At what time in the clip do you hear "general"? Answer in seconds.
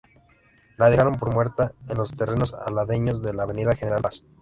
3.75-4.01